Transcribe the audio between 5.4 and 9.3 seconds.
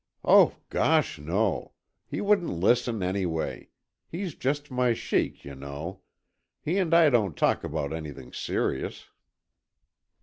you know. He and I don't talk about anything serious."